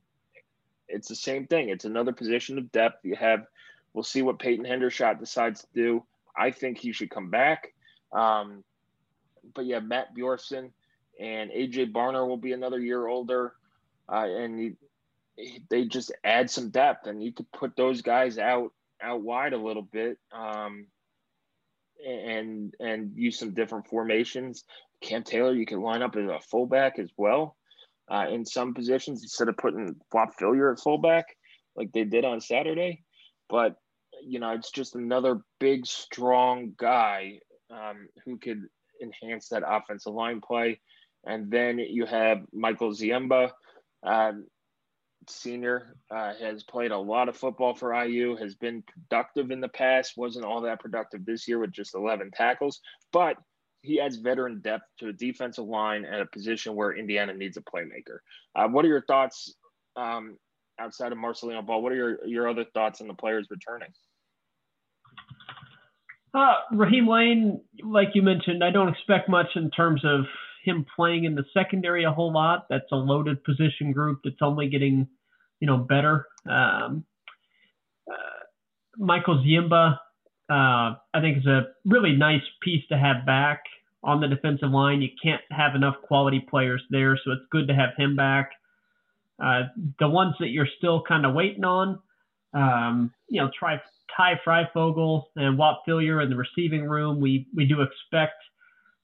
[0.88, 1.70] It's the same thing.
[1.70, 3.04] It's another position of depth.
[3.04, 3.46] You have.
[3.94, 6.06] We'll see what Peyton Hendershot decides to do.
[6.38, 7.74] I think he should come back.
[8.14, 8.64] Um,
[9.54, 10.72] but yeah, Matt Bjorson
[11.20, 13.54] and AJ Barner will be another year older
[14.10, 14.76] uh, and you,
[15.70, 19.58] they just add some depth, and you could put those guys out out wide a
[19.58, 20.88] little bit, um,
[22.06, 24.64] and and use some different formations.
[25.02, 27.58] Cam Taylor, you can line up as a fullback as well
[28.10, 31.26] uh, in some positions instead of putting Whop Philyor at fullback
[31.76, 33.04] like they did on Saturday.
[33.50, 33.76] But
[34.24, 37.40] you know, it's just another big, strong guy
[37.72, 38.64] um, who could
[39.02, 40.80] enhance that offensive line play.
[41.26, 43.52] And then you have Michael Ziemba,
[44.04, 44.46] um,
[45.28, 49.70] senior uh, has played a lot of football for IU, has been productive in the
[49.70, 52.80] past, wasn't all that productive this year with just 11 tackles,
[53.14, 53.38] but
[53.82, 57.62] he adds veteran depth to a defensive line at a position where Indiana needs a
[57.62, 58.20] playmaker.
[58.56, 59.54] Uh, what are your thoughts
[59.96, 60.38] um,
[60.80, 61.82] outside of Marcelino Ball?
[61.82, 63.90] What are your, your other thoughts on the players returning?
[66.34, 70.26] Uh, Raheem Layne, like you mentioned, I don't expect much in terms of
[70.64, 72.68] him playing in the secondary a whole lot.
[72.70, 75.08] That's a loaded position group that's only getting
[75.62, 76.28] you know, better.
[76.50, 77.06] Um,
[78.12, 78.44] uh,
[78.98, 79.94] Michael Ziemba,
[80.50, 83.64] uh, I think is a really nice piece to have back
[84.04, 85.02] on the defensive line.
[85.02, 88.52] You can't have enough quality players there, so it's good to have him back.
[89.42, 89.62] Uh,
[90.00, 92.00] the ones that you're still kind of waiting on,
[92.54, 93.80] um, you know, try
[94.18, 97.22] Ty Fryfogle and Whop Philyor in the receiving room.
[97.22, 98.34] We we do expect,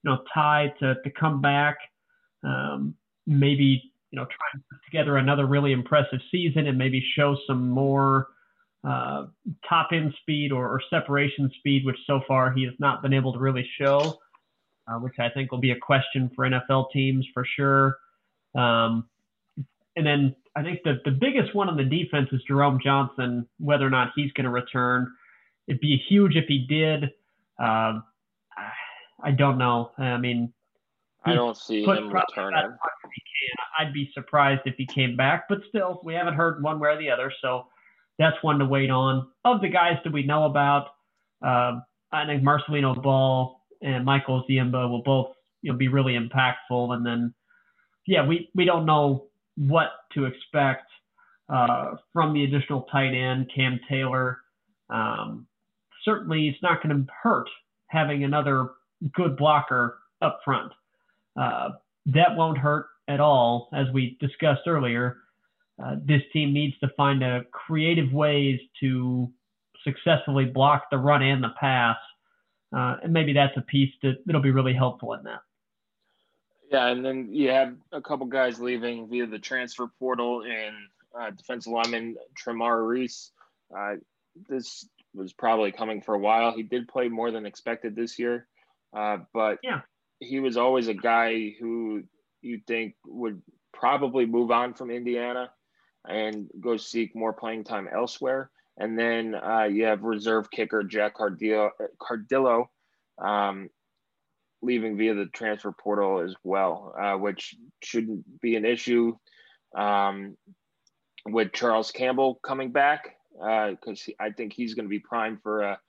[0.04, 1.78] you know, Ty to to come back,
[2.44, 7.36] um, maybe you know try and put together another really impressive season and maybe show
[7.48, 8.28] some more
[8.88, 9.26] uh,
[9.68, 13.34] top end speed or, or, separation speed, which so far he has not been able
[13.34, 14.20] to really show,
[14.88, 17.98] uh, which I think will be a question for NFL teams for sure.
[18.56, 19.10] Um,
[19.98, 23.86] and then I think the, the biggest one on the defense is Jerome Johnson, whether
[23.86, 25.12] or not he's going to return.
[25.68, 27.12] It'd be huge if he did.
[27.60, 28.04] Um,
[29.24, 29.92] I don't know.
[29.98, 30.54] I mean,
[31.26, 32.78] I don't see him returning.
[33.80, 36.98] I'd be surprised if he came back, but still, we haven't heard one way or
[36.98, 37.32] the other.
[37.42, 37.66] So
[38.18, 39.28] that's one to wait on.
[39.44, 40.88] Of the guys that we know about,
[41.46, 41.80] uh,
[42.12, 46.94] I think Marcelino Ball and Michael Ziemba will both you know be really impactful.
[46.94, 47.34] And then,
[48.06, 50.90] yeah, we we don't know what to expect
[51.50, 54.40] uh, from the additional tight end, Cam Taylor.
[54.90, 55.48] Um,
[56.04, 57.50] certainly, it's not going to hurt
[57.88, 58.70] having another
[59.14, 60.72] good blocker up front.
[61.36, 61.70] Uh,
[62.08, 65.18] that won't hurt at all, as we discussed earlier.
[65.84, 69.32] Uh, this team needs to find a creative ways to
[69.84, 71.98] successfully block the run and the pass,
[72.76, 75.42] uh, and maybe that's a piece that that'll be really helpful in that.
[76.72, 80.76] Yeah, and then you have a couple guys leaving via the transfer portal and
[81.18, 83.32] uh, defensive lineman Tremar Reese.
[83.76, 83.96] Uh,
[84.50, 86.52] this was probably coming for a while.
[86.54, 88.48] He did play more than expected this year,
[88.96, 89.82] uh, but yeah,
[90.20, 92.04] he was always a guy who
[92.42, 93.42] you think would
[93.74, 95.52] probably move on from Indiana
[96.08, 98.50] and go seek more playing time elsewhere.
[98.78, 102.68] And then uh, you have reserve kicker Jack Cardillo, Cardillo
[103.18, 103.70] um,
[104.62, 109.16] leaving via the transfer portal as well, uh, which shouldn't be an issue
[109.76, 110.38] um,
[111.26, 115.62] with Charles Campbell coming back because uh, I think he's going to be primed for
[115.62, 115.80] a,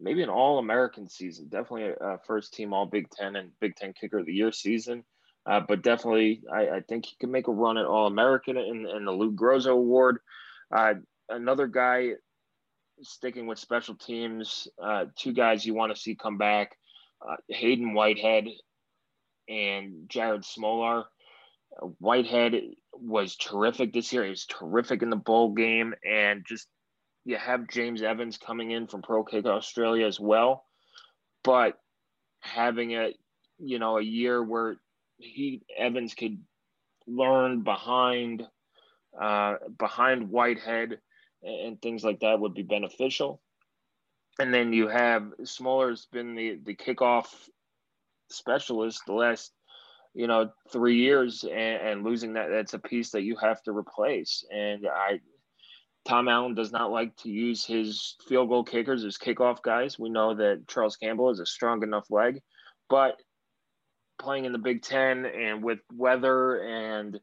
[0.00, 3.76] maybe an All American season, definitely a, a, first team All Big Ten and Big
[3.76, 5.04] Ten Kicker of the Year season.
[5.46, 8.86] Uh, but definitely, I, I, think he can make a run at All American in,
[8.86, 10.18] in the Lou Groza Award.
[10.74, 10.94] Uh,
[11.28, 12.10] another guy
[13.00, 16.76] sticking with special teams, uh, two guys you want to see come back
[17.26, 18.48] uh, Hayden Whitehead
[19.48, 21.04] and Jared Smolar.
[21.80, 22.54] Uh, Whitehead
[22.92, 24.24] was terrific this year.
[24.24, 26.68] He was terrific in the bowl game, and just
[27.24, 30.64] you have James Evans coming in from Pro Kick Australia as well.
[31.44, 31.78] But
[32.40, 33.12] having a
[33.58, 34.76] you know a year where
[35.18, 36.38] he Evans could
[37.06, 38.46] learn behind
[39.20, 40.98] uh, behind Whitehead
[41.42, 43.40] and things like that would be beneficial
[44.38, 47.26] and then you have Smolar's been the the kickoff
[48.30, 49.52] specialist the last
[50.14, 53.72] you know three years, and, and losing that that's a piece that you have to
[53.72, 54.44] replace.
[54.50, 55.20] And I,
[56.04, 59.98] Tom Allen does not like to use his field goal kickers as kickoff guys.
[59.98, 62.40] We know that Charles Campbell is a strong enough leg,
[62.88, 63.20] but
[64.18, 67.18] playing in the Big Ten and with weather and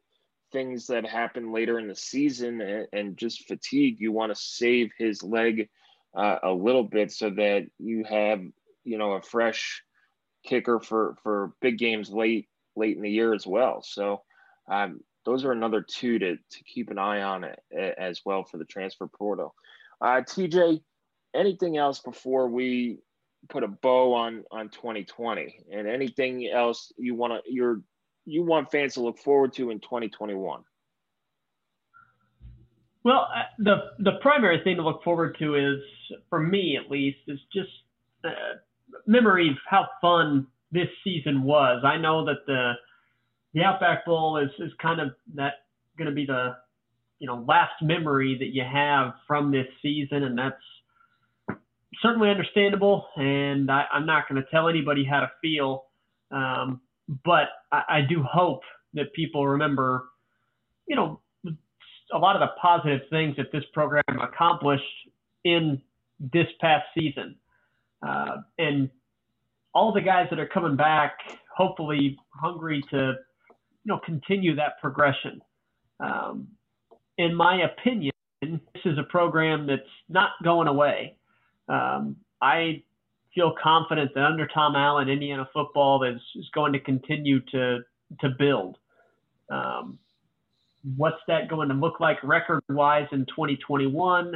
[0.51, 5.21] things that happen later in the season and, just fatigue, you want to save his
[5.21, 5.67] leg
[6.15, 8.39] uh, a little bit so that you have
[8.85, 9.83] you know a fresh
[10.45, 13.81] kicker for for big games late late in the year as well.
[13.83, 14.21] So
[14.71, 17.45] um, those are another two to to keep an eye on
[17.97, 19.53] as well for the transfer portal.
[20.01, 20.81] Uh, TJ,
[21.33, 22.99] anything else before we
[23.49, 27.81] put a bow on on 2020 and anything else you want to you're
[28.25, 30.63] you want fans to look forward to in 2021
[33.05, 35.79] well, uh, the the primary thing to look forward to is,
[36.27, 37.69] for me at least, is just
[38.25, 38.57] uh,
[39.05, 41.83] memory of how fun this season was.
[41.85, 42.73] I know that the
[43.55, 45.53] the Outback Bowl is is kind of that
[45.97, 46.57] going to be the
[47.17, 51.59] you know last memory that you have from this season, and that's
[52.01, 53.07] certainly understandable.
[53.15, 55.85] And I, am not going to tell anybody how to feel,
[56.31, 56.81] um,
[57.23, 58.61] but I, I do hope
[58.93, 60.09] that people remember,
[60.87, 61.21] you know,
[62.13, 64.83] a lot of the positive things that this program accomplished
[65.43, 65.81] in
[66.19, 67.35] this past season.
[68.05, 68.89] Uh, and
[69.73, 71.17] all the guys that are coming back,
[71.55, 73.15] hopefully hungry to,
[73.85, 75.41] you know, continue that progression.
[75.99, 76.47] Um,
[77.17, 78.11] in my opinion,
[78.41, 81.17] this is a program that's not going away.
[81.69, 82.83] Um, I
[83.33, 87.79] feel confident that under Tom Allen, Indiana football is, is going to continue to
[88.21, 88.77] to build.
[89.49, 89.97] Um,
[90.95, 94.33] what's that going to look like record wise in 2021?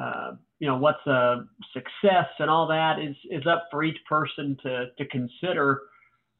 [0.00, 4.56] Uh, you know, what's a success and all that is is up for each person
[4.62, 5.82] to to consider.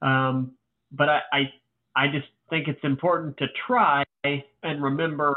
[0.00, 0.52] Um,
[0.92, 1.40] but I, I
[1.96, 5.36] I just think it's important to try and remember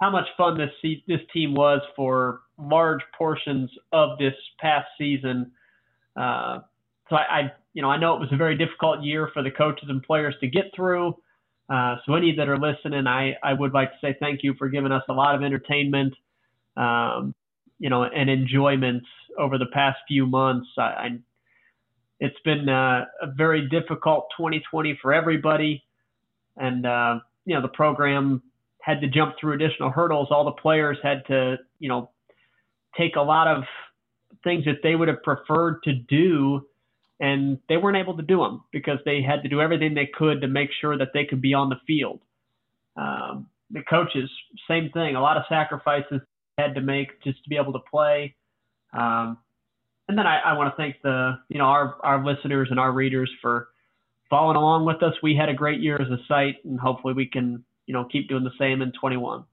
[0.00, 0.70] how much fun this
[1.06, 5.52] this team was for large portions of this past season.
[6.16, 6.58] Uh,
[7.08, 9.50] so I, I, you know, I know it was a very difficult year for the
[9.50, 11.16] coaches and players to get through.
[11.68, 14.68] Uh, so any that are listening, I, I would like to say thank you for
[14.68, 16.14] giving us a lot of entertainment,
[16.76, 17.34] um,
[17.78, 19.04] you know, and enjoyment
[19.38, 20.68] over the past few months.
[20.76, 21.08] I, I
[22.22, 25.82] it's been uh, a very difficult 2020 for everybody,
[26.56, 28.40] and uh, you know the program
[28.80, 30.28] had to jump through additional hurdles.
[30.30, 32.10] All the players had to, you know,
[32.96, 33.64] take a lot of
[34.44, 36.66] things that they would have preferred to do
[37.20, 40.40] and they weren't able to do them because they had to do everything they could
[40.40, 42.20] to make sure that they could be on the field.
[42.96, 44.28] Um, the coaches,
[44.68, 46.20] same thing, a lot of sacrifices
[46.58, 48.34] had to make just to be able to play.
[48.92, 49.38] Um,
[50.12, 52.92] and then I, I want to thank the, you know, our, our listeners and our
[52.92, 53.68] readers for
[54.28, 55.14] following along with us.
[55.22, 58.28] We had a great year as a site, and hopefully we can, you know, keep
[58.28, 59.44] doing the same in 21.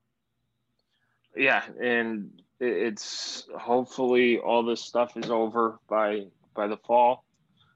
[1.38, 7.24] Yeah, and it's hopefully all this stuff is over by by the fall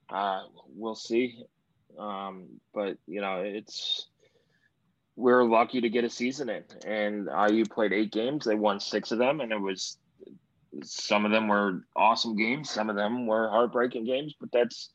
[0.09, 0.41] uh,
[0.75, 1.45] we'll see.
[1.97, 4.07] Um, but you know, it's
[5.15, 8.43] we're lucky to get a season in, and IU played eight games.
[8.43, 9.97] They won six of them, and it was
[10.81, 14.33] some of them were awesome games, some of them were heartbreaking games.
[14.39, 14.89] But that's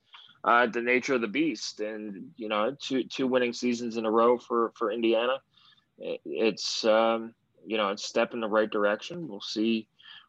[0.45, 4.11] uh, the nature of the beast, and you know, two two winning seasons in a
[4.11, 5.39] row for for Indiana.
[5.99, 7.35] It's um,
[7.67, 9.29] you know, it's step in the right direction.
[9.29, 9.89] We'll see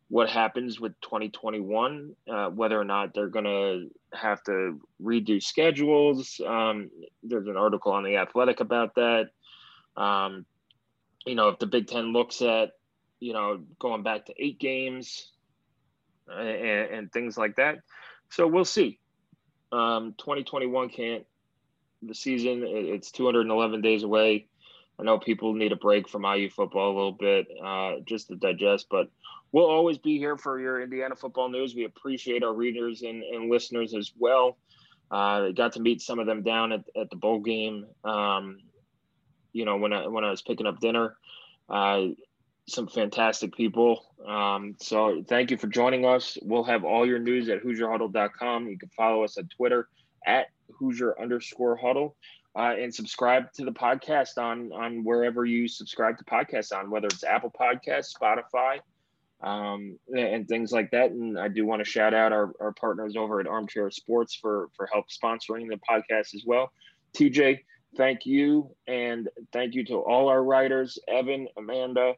[0.09, 6.41] what happens with 2021, uh, whether or not they're going to have to redo schedules.
[6.45, 6.89] Um,
[7.21, 9.29] there's an article on The Athletic about that.
[9.95, 10.47] Um,
[11.27, 12.71] you know, if the Big Ten looks at,
[13.19, 15.29] you know, going back to eight games
[16.31, 17.79] and, and things like that.
[18.29, 18.99] So we'll see.
[19.71, 21.25] Um, 2021 can't,
[22.01, 24.47] the season, it's 211 days away.
[24.99, 28.35] I know people need a break from IU football a little bit uh, just to
[28.35, 29.09] digest, but
[29.51, 31.73] we'll always be here for your Indiana football news.
[31.73, 34.57] We appreciate our readers and, and listeners as well.
[35.09, 37.85] Uh, got to meet some of them down at, at the bowl game.
[38.03, 38.59] Um,
[39.53, 41.17] you know, when I when I was picking up dinner,
[41.69, 42.07] uh,
[42.69, 44.05] some fantastic people.
[44.27, 46.37] Um, so thank you for joining us.
[46.41, 48.67] We'll have all your news at HoosierHuddle.com.
[48.67, 49.87] You can follow us on Twitter
[50.25, 50.47] at
[50.79, 52.15] Hoosier underscore Huddle
[52.55, 57.07] uh, and subscribe to the podcast on on wherever you subscribe to podcasts on, whether
[57.07, 58.79] it's Apple Podcasts, Spotify,
[59.41, 61.11] um, and things like that.
[61.11, 64.69] And I do want to shout out our, our partners over at Armchair Sports for
[64.75, 66.71] for help sponsoring the podcast as well.
[67.15, 67.59] TJ,
[67.95, 72.13] thank you, and thank you to all our writers: Evan, Amanda,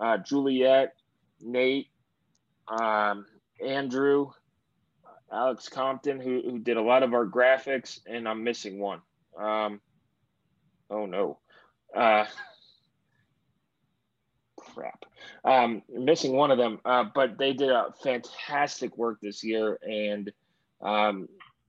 [0.00, 0.94] uh, Juliet,
[1.40, 1.88] Nate,
[2.68, 3.26] um,
[3.64, 4.30] Andrew.
[5.32, 9.00] Alex Compton, who, who did a lot of our graphics, and I'm missing one.
[9.36, 9.80] Um,
[10.88, 11.40] oh no.
[11.94, 12.26] Uh,
[14.56, 15.04] crap.
[15.44, 20.30] Um, missing one of them, uh, but they did a fantastic work this year, and
[20.80, 21.28] um,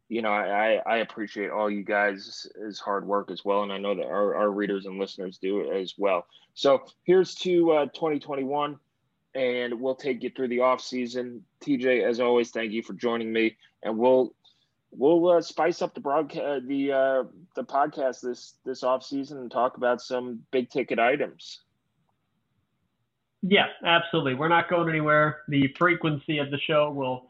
[0.10, 2.48] you know I, I appreciate all you guys'
[2.84, 5.96] hard work as well, and I know that our, our readers and listeners do as
[5.98, 6.26] well.
[6.54, 8.78] So here's to uh, 2021,
[9.36, 11.44] and we'll take you through the off season.
[11.62, 14.34] TJ, as always, thank you for joining me, and we'll
[14.92, 17.24] we'll uh, spice up the broadcast, the uh,
[17.56, 21.62] the podcast this this off season and talk about some big ticket items.
[23.44, 24.34] Yeah, absolutely.
[24.34, 25.42] We're not going anywhere.
[25.48, 27.30] The frequency of the show will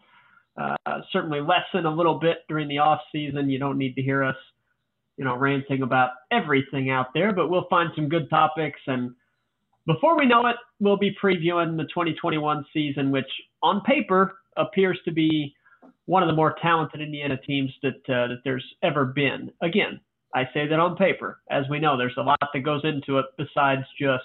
[0.57, 0.75] uh,
[1.11, 3.49] certainly lessen a little bit during the off season.
[3.49, 4.35] You don't need to hear us,
[5.17, 9.11] you know, ranting about everything out there, but we'll find some good topics and.
[9.85, 13.29] Before we know it, we'll be previewing the 2021 season, which
[13.63, 15.55] on paper appears to be
[16.07, 19.51] one of the more talented Indiana teams that uh, that there's ever been.
[19.61, 19.99] Again,
[20.33, 21.41] I say that on paper.
[21.49, 24.23] As we know, there's a lot that goes into it besides just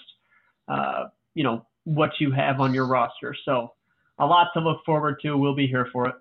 [0.68, 1.04] uh,
[1.34, 3.34] you know what you have on your roster.
[3.44, 3.74] So
[4.18, 5.36] a lot to look forward to.
[5.36, 6.14] We'll be here for it.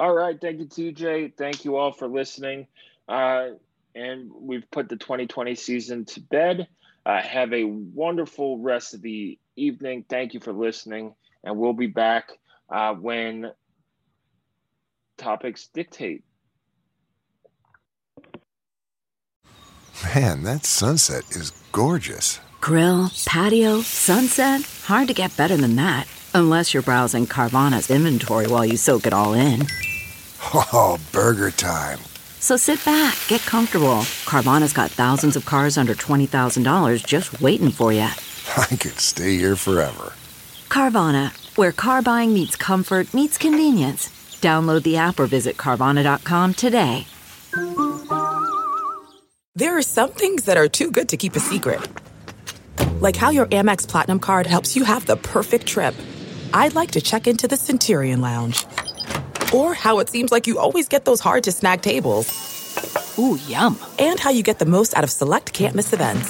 [0.00, 1.36] All right, thank you, TJ.
[1.36, 2.68] Thank you all for listening.
[3.06, 3.48] Uh,
[3.94, 6.68] and we've put the 2020 season to bed.
[7.04, 10.06] Uh, have a wonderful rest of the evening.
[10.08, 12.30] Thank you for listening, and we'll be back
[12.70, 13.52] uh, when
[15.18, 16.24] topics dictate.
[20.14, 22.40] Man, that sunset is gorgeous.
[22.62, 24.62] Grill, patio, sunset.
[24.84, 26.08] Hard to get better than that.
[26.34, 29.66] Unless you're browsing Carvana's inventory while you soak it all in.
[30.42, 31.98] Oh, burger time.
[32.40, 34.02] So sit back, get comfortable.
[34.24, 38.00] Carvana's got thousands of cars under $20,000 just waiting for you.
[38.56, 40.12] I could stay here forever.
[40.68, 44.08] Carvana, where car buying meets comfort, meets convenience.
[44.40, 47.06] Download the app or visit Carvana.com today.
[49.54, 51.86] There are some things that are too good to keep a secret.
[53.00, 55.94] Like how your Amex Platinum card helps you have the perfect trip.
[56.54, 58.64] I'd like to check into the Centurion Lounge.
[59.54, 62.26] Or how it seems like you always get those hard to snag tables.
[63.18, 63.78] Ooh, yum.
[63.98, 66.28] And how you get the most out of select can't miss events.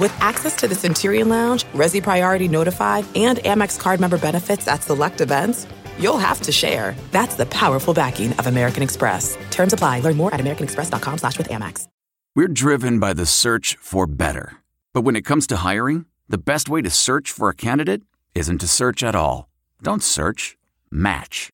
[0.00, 4.82] With access to the Centurion Lounge, Resy Priority Notified, and Amex card member benefits at
[4.82, 5.66] select events,
[5.98, 6.96] you'll have to share.
[7.12, 9.38] That's the powerful backing of American Express.
[9.50, 10.00] Terms apply.
[10.00, 11.86] Learn more at americanexpress.com slash with Amex.
[12.36, 14.56] We're driven by the search for better.
[14.92, 18.02] But when it comes to hiring, the best way to search for a candidate
[18.34, 19.48] isn't to search at all.
[19.82, 20.56] Don't search.
[20.90, 21.53] Match.